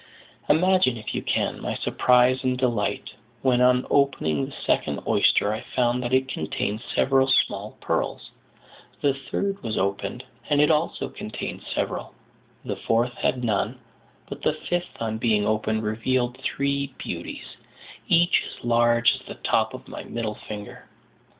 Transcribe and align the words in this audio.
Imagine, 0.49 0.97
if 0.97 1.13
you 1.13 1.21
can, 1.21 1.61
my 1.61 1.75
surprise 1.75 2.43
and 2.43 2.57
delight 2.57 3.13
when 3.43 3.61
on 3.61 3.85
opening 3.91 4.47
the 4.47 4.51
second 4.65 4.99
oyster 5.05 5.53
I 5.53 5.61
found 5.75 6.01
that 6.01 6.11
it 6.11 6.27
contained 6.27 6.81
several 6.95 7.27
small 7.27 7.77
pearls; 7.79 8.31
the 9.01 9.13
third 9.13 9.61
was 9.61 9.77
opened, 9.77 10.23
and 10.49 10.59
it 10.59 10.71
also 10.71 11.07
contained 11.07 11.61
several; 11.61 12.15
the 12.65 12.77
fourth 12.77 13.13
had 13.13 13.43
none, 13.43 13.77
but 14.27 14.41
the 14.41 14.53
fifth 14.53 14.99
on 14.99 15.19
being 15.19 15.45
opened 15.45 15.83
revealed 15.83 16.39
three 16.39 16.95
beauties, 16.97 17.57
each 18.07 18.41
as 18.47 18.63
large 18.65 19.13
as 19.13 19.21
the 19.27 19.35
top 19.35 19.75
of 19.75 19.87
my 19.87 20.03
middle 20.03 20.33
finger. 20.33 20.89